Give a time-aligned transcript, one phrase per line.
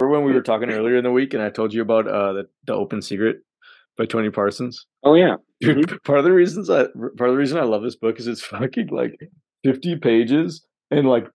[0.00, 2.32] Remember when we were talking earlier in the week and I told you about uh
[2.32, 3.38] the, the Open Secret
[3.96, 4.86] by Tony Parsons?
[5.02, 5.36] Oh yeah.
[5.60, 6.04] Dude, Mhm.
[6.04, 6.84] part of the reasons I
[7.16, 9.18] part of the reason I love this book is it's fucking like
[9.64, 11.26] 50 pages and like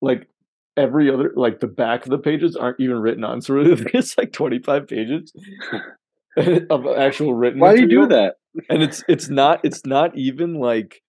[0.00, 0.28] like
[0.76, 3.40] every other like the back of the pages aren't even written on.
[3.42, 5.32] So really it's like 25 pages
[6.70, 8.34] of actual written Why do you do that?
[8.68, 11.00] and it's it's not it's not even like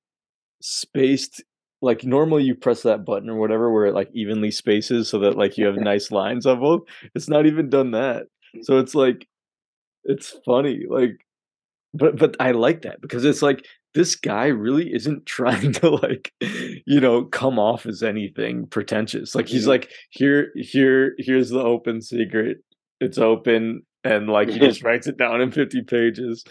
[0.61, 1.43] spaced
[1.81, 5.37] like normally you press that button or whatever where it like evenly spaces so that
[5.37, 6.81] like you have nice lines on both
[7.15, 8.27] it's not even done that.
[8.63, 9.27] So it's like
[10.05, 11.17] it's funny like
[11.93, 13.65] but but i like that because it's like
[13.95, 16.31] this guy really isn't trying to like
[16.85, 19.35] you know come off as anything pretentious.
[19.35, 19.69] Like he's Mhm.
[19.69, 22.59] like here here here's the open secret.
[23.01, 26.43] It's open and like he just writes it down in 50 pages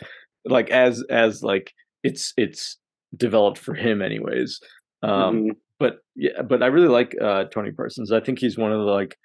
[0.45, 1.73] like as as like
[2.03, 2.77] it's it's
[3.17, 4.61] developed for him anyways
[5.03, 5.51] um Mhm.
[5.79, 8.11] but yeah but i really like uh tony parsons.
[8.13, 9.17] I think he's one of the like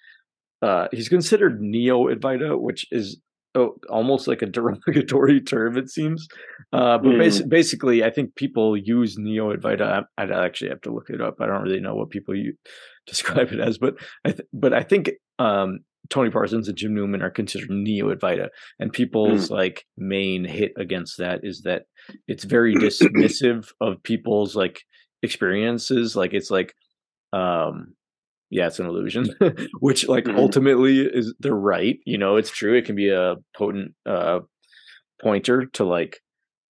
[0.61, 3.19] uh he's considered neo advaita which is
[3.55, 6.27] oh, almost like a derogatory term it seems.
[6.71, 10.91] Uh but basi- basically i think people use neo advaita I, i'd actually have to
[10.93, 11.35] look it up.
[11.39, 12.53] I don't really know what people you
[13.07, 17.21] describe it as but i th- but i think um tony parsons and jim newman
[17.21, 18.47] are considered neo advaita
[18.79, 21.83] and people's like main hit against that is that
[22.27, 24.83] it's very dismissive of people's like
[25.23, 26.75] experiences like it's like
[27.33, 27.93] um
[28.49, 29.25] yeah it's an illusion
[29.79, 30.37] which like Mhm.
[30.37, 34.41] ultimately is they're right you know it's true it can be a potent uh
[35.21, 36.19] pointer to like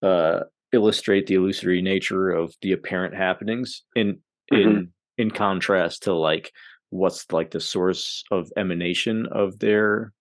[0.02, 6.52] uh illustrate the illusory nature of the apparent happenings in in in contrast to like
[6.90, 10.12] what's like the source of emanation of their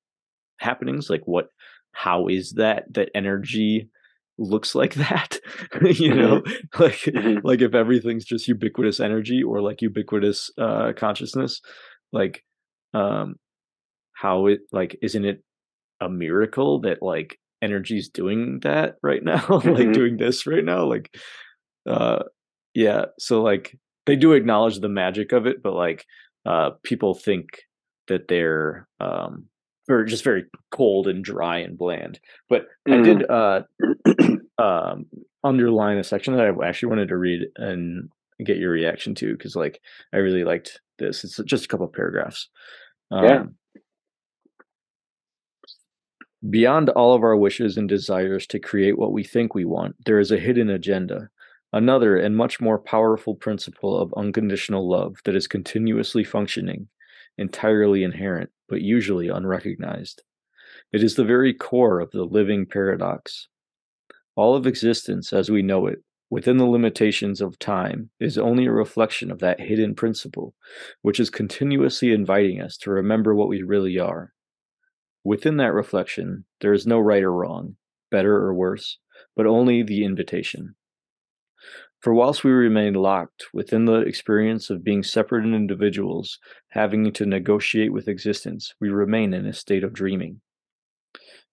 [0.58, 1.48] happenings like what
[1.92, 3.88] how is that that energy
[4.38, 5.38] looks like that
[5.82, 6.42] you know
[6.78, 7.40] like Mhm.
[7.44, 11.60] like if everything's just ubiquitous energy or like ubiquitous uh consciousness
[12.12, 12.42] like
[12.94, 13.36] um
[14.14, 15.42] how it like isn't it
[16.00, 19.92] a miracle that like energy's doing that right now like Mhm.
[19.94, 21.14] doing this right now like
[21.86, 22.22] uh
[22.74, 23.76] yeah so like
[24.06, 26.04] they do acknowledge the magic of it but like
[26.46, 27.62] uh people think
[28.08, 29.46] that they're um
[29.86, 32.20] very just very cold and dry and bland.
[32.48, 33.62] But i did uh
[34.58, 35.06] um
[35.44, 38.10] underline a section that i actually wanted to read and
[38.44, 39.80] get your reaction to because like
[40.12, 41.24] i really liked this.
[41.24, 42.48] It's just a couple of paragraphs.
[43.10, 43.40] Yeah.
[43.40, 43.54] um,
[46.48, 50.18] Beyond all of our wishes and desires to create what we think we want, there
[50.18, 51.28] is a hidden agenda,
[51.72, 56.88] another and much more powerful principle of unconditional love that is continuously functioning,
[57.38, 60.22] entirely inherent, but usually unrecognized.
[60.92, 63.48] It is the very core of the living paradox.
[64.36, 65.98] All of existence as we know it,
[66.30, 70.54] within the limitations of time, is only a reflection of that hidden principle,
[71.02, 74.32] which is continuously inviting us to remember what we really are.
[75.24, 77.76] Within that reflection, there is no right or wrong,
[78.10, 78.98] better or worse,
[79.36, 80.74] but only the invitation.
[82.02, 86.40] For whilst we remain locked within the experience of being separate individuals,
[86.70, 90.40] having to negotiate with existence, we remain in a state of dreaming.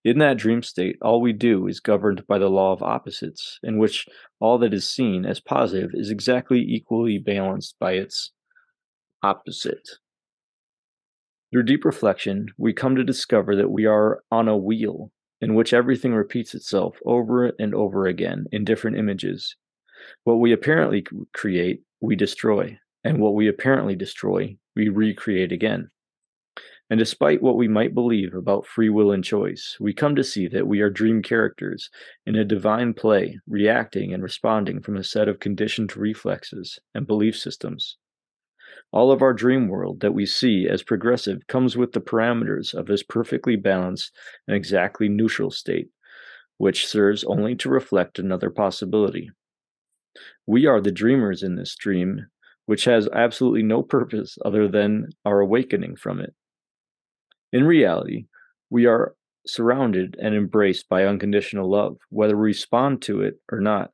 [0.04, 3.78] In that dream state, all we do is governed by the law of opposites, in
[3.78, 4.08] which
[4.40, 8.32] all that is seen as positive is exactly equally balanced by its
[9.22, 9.88] opposite.
[11.52, 15.12] Through deep reflection, we come to discover that we are on a wheel
[15.42, 19.56] in which everything repeats itself over and over again in different images.
[20.24, 25.90] What we apparently create, we destroy, and what we apparently destroy, we recreate again.
[26.92, 30.48] And despite what we might believe about free will and choice, we come to see
[30.48, 31.90] that we are dream characters
[32.26, 37.38] in a divine play, reacting and responding from a set of conditioned reflexes and belief
[37.38, 37.98] systems.
[38.92, 42.88] All of our dream world that we see as progressive comes with the parameters of
[42.88, 44.12] this perfectly balanced
[44.48, 45.90] and exactly neutral state,
[46.58, 49.30] which serves only to reflect another possibility.
[50.46, 52.28] We are the dreamers in this dream,
[52.66, 56.34] which has absolutely no purpose other than our awakening from it.
[57.52, 58.26] In reality,
[58.70, 59.16] we are
[59.48, 63.92] surrounded and embraced by unconditional love, whether we respond to it or not.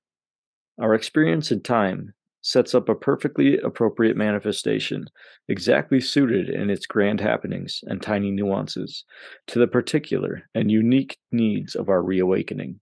[0.79, 5.05] Our experience in time sets up a perfectly appropriate manifestation,
[5.47, 9.03] exactly suited in its grand happenings and tiny nuances,
[9.47, 12.79] to the particular and unique needs of our reawakening.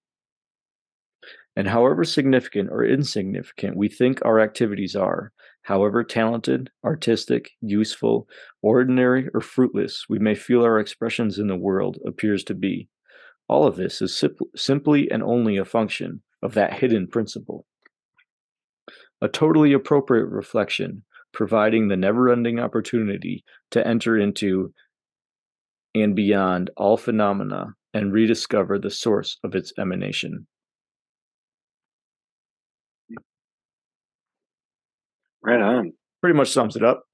[1.56, 5.32] And however significant or insignificant we think our activities are,
[5.64, 8.28] however talented, artistic, useful,
[8.62, 12.90] ordinary, or fruitless we may feel our expressions in the world appears to be,
[13.48, 17.66] all of this is sim- simply and only a function of that hidden principle.
[19.22, 21.04] A totally appropriate reflection,
[21.34, 24.74] providing the never ending opportunity to enter into
[25.96, 30.48] and beyond all phenomena and rediscover the source of its emanation.
[35.44, 35.94] Right on.
[36.22, 37.04] Pretty much sums it up.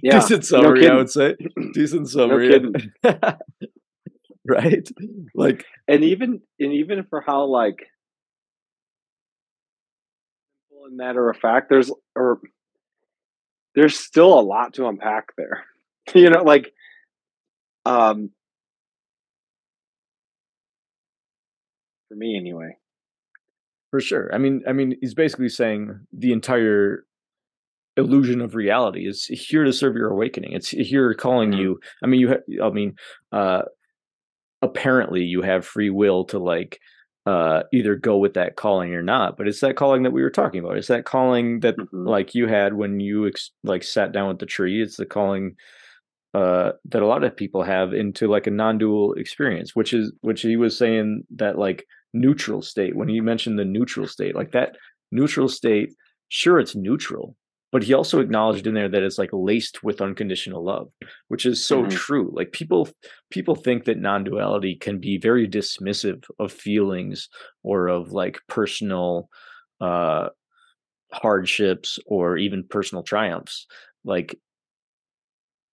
[0.00, 1.34] Yeah, Decent no I would say.
[1.74, 2.50] Decent summary.
[2.50, 2.72] kidding.
[4.46, 4.88] right?
[5.34, 7.84] Like, and even and even for how like
[10.78, 12.40] simple and matter of fact, there's or
[13.74, 15.64] there's still a lot to unpack there.
[16.14, 16.72] you know, like
[17.84, 18.30] um
[22.08, 22.76] for me anyway.
[23.90, 24.30] For sure.
[24.34, 27.04] I mean, I mean, he's basically saying the entire
[27.96, 30.52] illusion of reality is here to serve your awakening.
[30.52, 31.58] It's here calling Mhm.
[31.58, 31.80] you.
[32.02, 32.28] I mean, you.
[32.28, 32.94] Ha- I mean,
[33.32, 33.62] uh,
[34.62, 36.80] apparently you have free will to like
[37.26, 40.30] uh either go with that calling or not but it's that calling that we were
[40.30, 41.86] talking about it's that calling that Mhm.
[41.92, 45.54] like you had when you ex- like sat down with the tree it's the calling
[46.34, 50.42] uh that a lot of people have into like a non-dual experience which is which
[50.42, 54.76] he was saying that like neutral state when you mentioned the neutral state like that
[55.12, 55.94] neutral state
[56.28, 57.36] sure it's neutral
[57.70, 60.88] but he also acknowledged in there that it's like laced with unconditional love
[61.28, 61.90] which is so Mhm.
[61.90, 62.88] true like people
[63.30, 67.28] people think that non-duality can be very dismissive of feelings
[67.62, 69.28] or of like personal
[69.80, 70.28] uh
[71.12, 73.66] hardships or even personal triumphs
[74.04, 74.38] like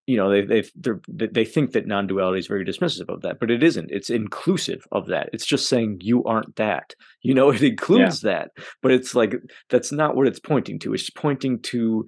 [0.08, 0.64] you know they they
[1.08, 3.92] they they think that non-duality is very dismissive of that but it isn't.
[3.92, 5.30] It's inclusive of that.
[5.34, 6.96] It's just saying you aren't that.
[7.22, 9.36] You know it includes that but it's like
[9.70, 10.94] that's not what it's pointing to.
[10.94, 12.08] It's pointing to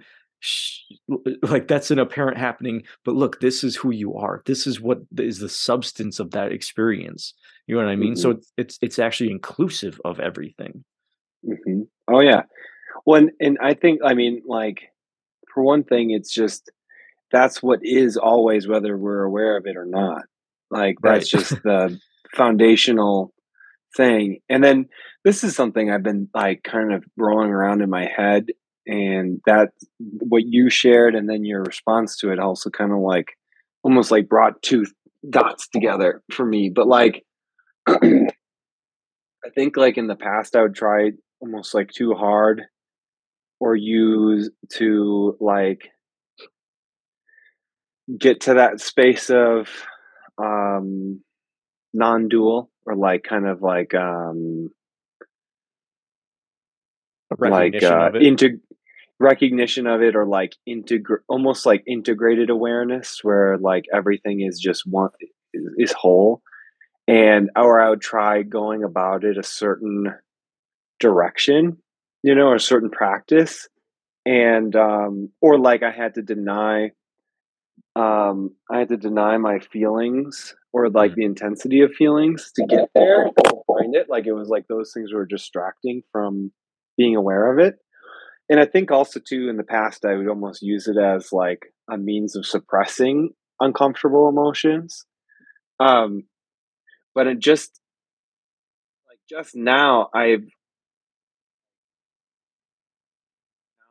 [1.42, 4.44] like that's an apparent happening but look this is who you are.
[4.46, 7.34] This is what is the substance of that experience.
[7.66, 8.16] You know what i mean?
[8.16, 10.84] So it's it's, it's actually inclusive of everything.
[11.44, 12.44] Hmm Oh yeah.
[13.06, 14.92] Well, and, and I think I mean like
[15.54, 16.72] for one thing, it's just
[17.32, 20.24] that's what is always whether we're aware of it or not.
[20.70, 21.42] Like that's Right.
[21.42, 22.00] just the
[22.36, 23.34] foundational
[23.96, 24.40] thing.
[24.50, 24.88] And then
[25.24, 28.48] this is something I've been like kind of rolling around in my head,
[28.86, 29.70] and that
[30.00, 33.34] what you shared and then your response to it also kind of like
[33.84, 34.86] almost like brought two
[35.30, 36.70] dots together for me.
[36.74, 37.26] But like
[37.88, 42.64] I think like in the past I would try almost like too hard
[43.60, 45.90] or use to like
[48.16, 49.68] get to that space of
[50.38, 51.22] um
[51.94, 54.70] non-dual or like kind of like um
[57.40, 58.60] like uh into
[59.20, 64.84] recognition of it or like integrate almost like integrated awareness where like everything is just
[64.86, 65.10] one
[65.78, 66.42] is, whole.
[67.08, 70.14] And or i would try going about it a certain
[71.00, 71.78] direction
[72.24, 73.68] you know a certain practice.
[74.26, 76.92] And um or like i had to deny
[77.96, 81.16] um i had to deny my feelings or like Mm.
[81.16, 84.08] the intensity of feelings to get there to find it.
[84.10, 86.52] Like it was like those things were distracting from
[86.98, 87.76] being aware of it.
[88.50, 91.74] And i think also too in the past i would almost use it as like
[91.90, 95.06] a means of suppressing uncomfortable emotions.
[95.80, 96.24] Um
[97.16, 97.80] but it just
[99.10, 100.46] like just now i've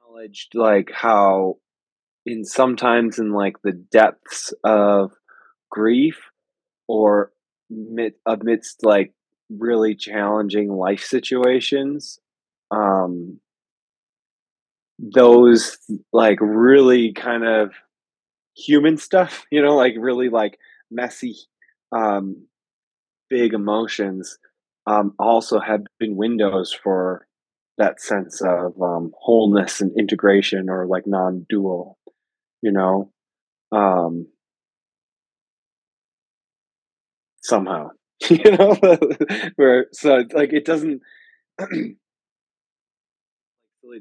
[0.00, 1.56] acknowledged like how
[2.26, 5.12] in sometimes in like the depths of
[5.70, 6.19] grief
[6.88, 7.32] or
[7.71, 9.12] mid, amidst like
[9.49, 12.18] really challenging life situations
[12.73, 13.38] um
[14.99, 15.78] those
[16.12, 17.73] like really kind of
[18.56, 20.59] human stuff you know like really like
[20.90, 21.37] messy
[21.92, 22.47] um
[23.30, 24.38] big emotions
[24.87, 27.26] um also have been windows for
[27.78, 31.96] that sense of um wholeness and integration or like non-dual
[32.63, 33.11] you know
[33.73, 34.27] um
[37.43, 37.89] somehow
[38.31, 38.77] you know
[39.57, 41.01] where so like it doesn't
[41.61, 41.97] really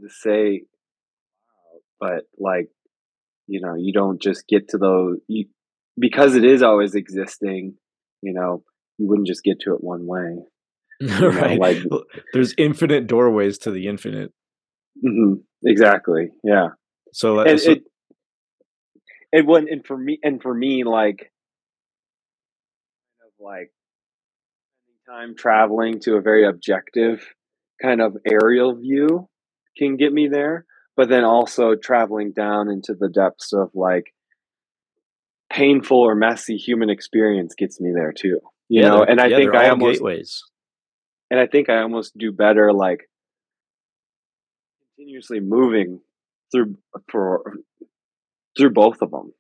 [0.02, 0.64] to say
[2.00, 2.70] but like
[3.48, 5.46] you know you don't just get to those you,
[6.00, 7.76] because it is always existing
[8.22, 8.64] you know
[8.98, 10.38] you wouldn't just get to it one way
[11.02, 11.60] know, right.
[11.60, 11.84] like-
[12.34, 14.32] there's infinite doorways to the infinite.
[15.06, 15.34] Hmm
[15.66, 16.30] exactly.
[16.44, 16.70] Yeah.
[17.14, 17.84] So, and so it
[19.36, 21.18] it went and for me and for me like
[23.20, 23.72] kind of like
[25.08, 27.22] time traveling to a very objective
[27.82, 29.28] kind of aerial view
[29.78, 30.66] can get me there
[30.96, 34.14] but then also traveling down into the depths of like
[35.52, 38.40] painful or messy human experience gets me there too
[38.70, 39.04] you yeah, know?
[39.04, 40.42] and i yeah, think i almost gateways.
[41.30, 43.02] and i think i almost do better like
[44.96, 46.00] continuously moving
[46.54, 46.78] through
[47.12, 47.44] for
[48.58, 49.32] through both of them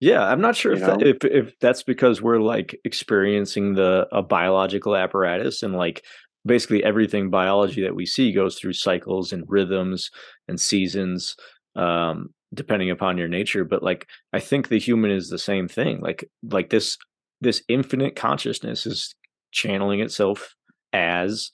[0.00, 4.22] Yeah, I'm not sure if, that, if if that's because we're like experiencing the a
[4.22, 6.04] biological apparatus and like
[6.46, 10.10] basically everything biology that we see goes through cycles and rhythms
[10.48, 11.36] and seasons
[11.76, 16.00] um depending upon your nature but like i think the human is the same thing
[16.00, 16.96] like like this
[17.40, 19.14] this infinite consciousness is
[19.52, 20.54] channeling itself
[20.92, 21.50] as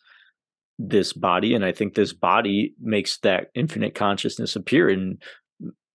[0.78, 5.18] this body and i think this body makes that infinite consciousness appear in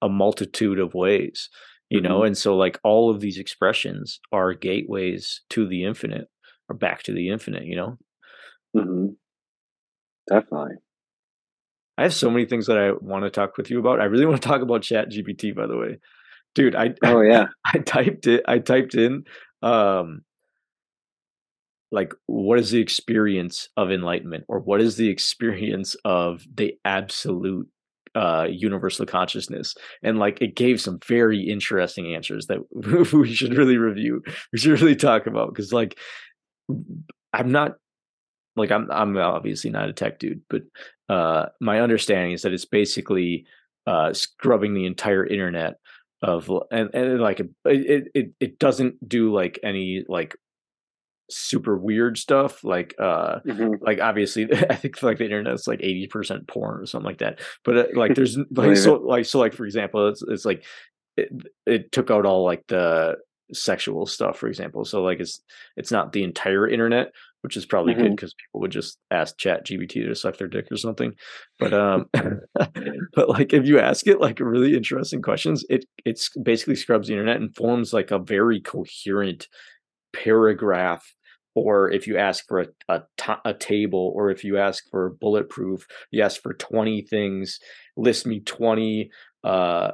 [0.01, 1.49] a multitude of ways
[1.89, 2.07] you mm-hmm.
[2.07, 6.27] know and so like all of these expressions are gateways to the infinite
[6.69, 7.97] or back to the infinite you know?
[8.75, 9.07] Mm-hmm.
[10.29, 10.75] definitely.
[11.97, 13.99] I have so many things that i want to talk with you about.
[13.99, 15.99] I really want to talk about chat gpt by the way.
[16.55, 17.47] Dude i oh yeah.
[17.65, 19.23] I typed it i typed in
[19.61, 20.21] um
[21.91, 27.67] like what is the experience of enlightenment or what is the experience of the absolute
[28.15, 32.59] uh universal consciousness and like it gave some very interesting answers that
[33.13, 35.97] we should really review we should really talk about because like
[37.33, 37.75] i'm not
[38.55, 40.61] like i'm i'm obviously not a tech dude but
[41.09, 43.45] uh my understanding is that it's basically
[43.87, 45.75] uh scrubbing the entire internet
[46.21, 50.35] of and, and like it, it it doesn't do like any like
[51.29, 53.73] super weird stuff like uh mm-hmm.
[53.81, 57.77] like obviously i think like the internet's like 80% porn or something like that but
[57.77, 60.63] uh, like there's like so like so like for example it's it's like
[61.17, 61.29] it,
[61.65, 63.17] it took out all like the
[63.53, 65.41] sexual stuff for example so like it's
[65.75, 68.03] it's not the entire internet which is probably mm-hmm.
[68.03, 71.13] good because people would just ask chat gpt to suck their dick or something
[71.57, 76.75] but um but like if you ask it like really interesting questions it it's basically
[76.75, 79.47] scrubs the internet and forms like a very coherent
[80.13, 81.13] paragraph
[81.55, 83.01] or if you ask for a, a,
[83.45, 87.59] a table or if you ask for bulletproof you ask for 20 things
[87.97, 89.09] list me 20
[89.43, 89.91] uh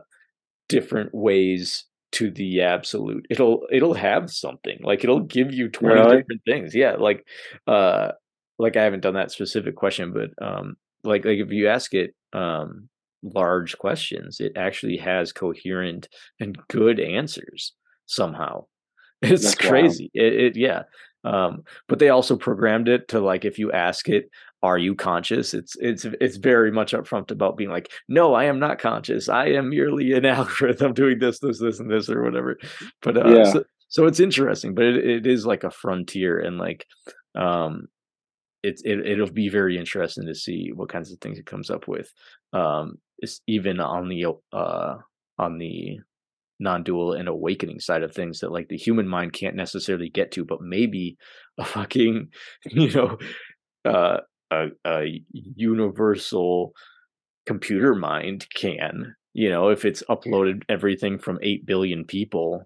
[0.68, 3.26] different ways to the absolute.
[3.30, 6.18] It'll it'll have something like it'll give you 20 really?
[6.18, 7.26] different things yeah like
[7.68, 8.12] uh
[8.58, 12.16] like i haven't done that specific question but um like like if you ask it
[12.32, 12.88] um
[13.22, 16.08] large questions it actually has coherent
[16.40, 17.74] and good answers
[18.06, 18.66] somehow.
[19.22, 20.12] It's That's crazy.
[20.14, 20.84] It, it, yeah
[21.26, 24.30] um, but they also programmed it to like if you ask it,
[24.62, 28.60] "Are you conscious?" It's it's it's very much upfront about being like, "No, I am
[28.60, 29.28] not conscious.
[29.28, 32.58] I am merely an algorithm doing this, this, this, and this, or whatever."
[33.02, 33.44] But uh, yeah.
[33.52, 36.86] so, so it's interesting, but it, it is like a frontier, and like
[37.34, 37.88] um,
[38.62, 41.88] it's it, it'll be very interesting to see what kinds of things it comes up
[41.88, 42.14] with.
[42.54, 44.98] Um, it's even on the uh
[45.40, 46.00] on the
[46.60, 50.46] non-dual and awakening side of things that like the human mind can't necessarily get to
[50.46, 51.18] but maybe
[51.58, 52.30] a fucking
[52.66, 53.18] you know
[53.86, 54.18] uh
[54.52, 56.72] a, a universal
[57.46, 62.66] computer mind can you know if it's uploaded everything from 8 billion people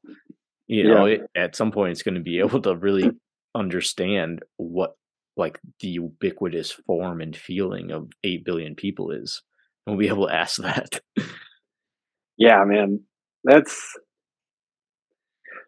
[0.68, 1.16] you know yeah.
[1.16, 3.10] it, at some point it's going to be able to really
[3.56, 4.94] understand what
[5.36, 9.42] like the ubiquitous form and feeling of 8 billion people is
[9.86, 11.02] and we'll be able to ask that
[12.38, 13.02] yeah man
[13.44, 13.98] that's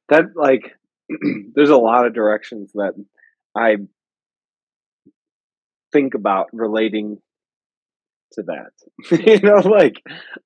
[0.10, 0.76] that like
[1.56, 2.94] there's a lot of directions that
[3.56, 3.78] I
[5.92, 7.18] think about relating
[8.34, 8.72] to that.
[9.28, 10.02] you know, like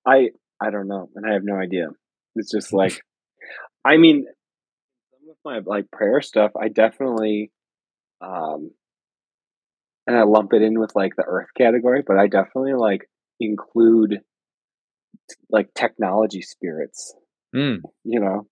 [0.05, 0.29] I
[0.61, 1.89] I don't know, and I have no idea.
[2.35, 3.01] It's just like
[3.83, 4.25] I mean
[5.11, 7.51] some of my like prayer stuff, I definitely
[8.21, 8.71] um
[10.07, 14.21] and I lump it in with like the earth category, but I definitely like include
[15.49, 17.13] like technology spirits,
[17.55, 17.79] mm.
[18.03, 18.47] you know,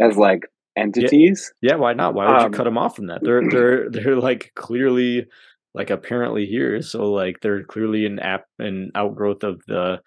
[0.00, 0.42] as like
[0.76, 1.52] entities.
[1.60, 2.14] Yeah, yeah why not?
[2.14, 3.22] Why would um, you cut them off from that?
[3.22, 5.26] They're they're they're like clearly
[5.74, 10.00] like apparently here, so like they're clearly an app an outgrowth of the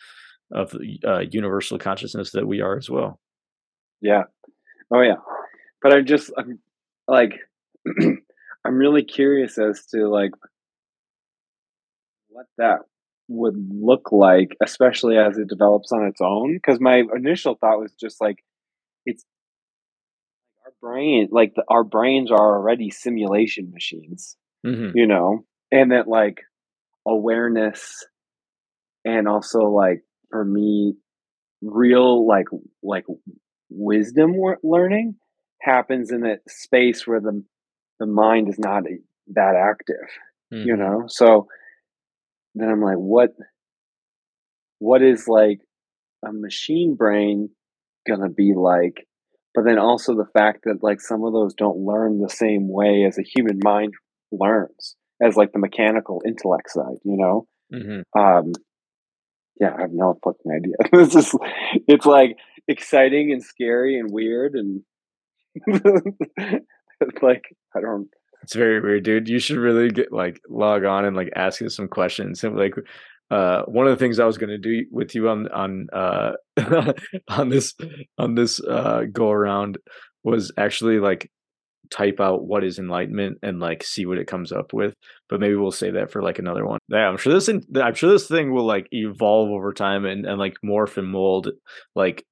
[0.51, 3.19] of uh, universal consciousness that we are as well.
[4.01, 4.23] Yeah.
[4.93, 5.15] Oh yeah.
[5.81, 6.59] But I just I'm
[7.07, 7.33] like
[8.65, 10.31] I'm really curious as to like
[12.29, 12.79] what that
[13.31, 16.53] would look like, especially as it develops on its own.
[16.53, 18.43] Because my initial thought was just like,
[19.05, 19.23] it's
[20.65, 24.35] our brain, like the, our brains are already simulation machines,
[24.65, 24.95] mm-hmm.
[24.95, 26.41] you know, and that like
[27.07, 28.05] awareness
[29.05, 30.95] and also like for me,
[31.61, 32.47] real like
[32.83, 33.05] like
[33.69, 35.15] wisdom learning
[35.61, 37.43] happens in a space where the
[37.99, 38.83] the mind is not
[39.33, 40.07] that active,
[40.53, 40.67] mm-hmm.
[40.67, 41.03] you know.
[41.07, 41.47] So
[42.55, 43.31] then I'm like, what
[44.79, 45.59] what is like
[46.25, 47.49] a machine brain
[48.07, 49.07] gonna be like?
[49.53, 53.05] But then also the fact that like some of those don't learn the same way
[53.07, 53.93] as a human mind
[54.31, 57.47] learns, as like the mechanical intellect side, you know?
[57.73, 58.19] Mm-hmm.
[58.19, 58.53] Um,
[59.59, 60.75] yeah, I have no fucking idea.
[60.93, 61.35] it's just,
[61.87, 64.81] it's like, exciting and scary and weird and
[67.21, 67.43] like
[67.75, 68.07] I don't
[68.43, 69.29] it's very weird, dude.
[69.29, 72.43] You should really get like log on and like ask us some questions.
[72.43, 72.75] And like
[73.29, 76.33] uh one of the things I was gonna do with you on on uh
[77.29, 77.73] on this
[78.17, 79.77] on this uh go around
[80.23, 81.31] was actually like
[81.91, 84.93] type out what is enlightenment and like see what it comes up with
[85.27, 87.93] but maybe we'll say that for like another one yeah i'm sure this thing i'm
[87.93, 91.49] sure this thing will like evolve over time and, and like morph and mold
[91.93, 92.25] like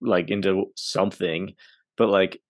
[0.00, 1.52] like into something
[1.96, 2.40] but like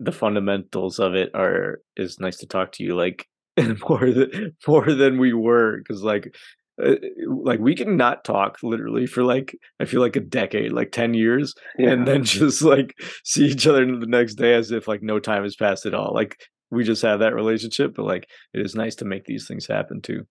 [0.00, 3.26] the fundamentals of it are is nice to talk to you like
[3.88, 6.34] more than more than we were because like
[6.82, 6.94] uh,
[7.26, 11.14] like we can not talk literally for like I feel like a decade, like 10
[11.14, 11.90] years, yeah.
[11.90, 15.42] and then just like see each other the next day as if like no time
[15.42, 16.14] has passed at all.
[16.14, 16.36] Like
[16.70, 20.00] we just have that relationship, but like it is nice to make these things happen
[20.00, 20.24] too.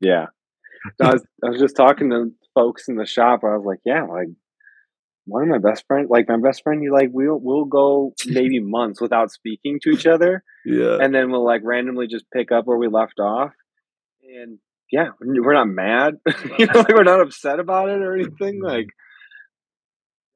[0.00, 0.26] Yeah.
[1.02, 3.40] I was I was just talking to folks in the shop.
[3.44, 4.28] I was like, yeah, like
[5.28, 8.60] one of my best friends, like my best friend, you like we'll we'll go maybe
[8.60, 10.42] months without speaking to each other.
[10.64, 10.98] Yeah.
[11.00, 13.52] And then we'll like randomly just pick up where we left off.
[14.22, 14.58] And
[14.90, 16.16] yeah, we're not mad.
[16.58, 18.60] you know, like we're not upset about it or anything.
[18.60, 18.64] Mm-hmm.
[18.64, 18.88] Like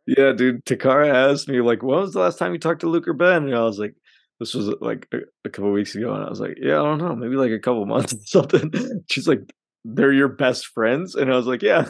[0.06, 0.64] Yeah, dude.
[0.64, 3.44] Takara asked me, like, when was the last time you talked to Luke or Ben?
[3.44, 3.94] And I was like,
[4.40, 6.98] this was like a, a couple weeks ago, and I was like, yeah, I don't
[6.98, 8.72] know, maybe like a couple months or something.
[9.10, 9.40] She's like,
[9.84, 11.88] they're your best friends, and I was like, yeah.